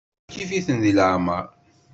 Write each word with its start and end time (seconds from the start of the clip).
Kifkif-iten 0.23 0.77
di 0.83 0.91
leɛmeṛ. 0.97 1.45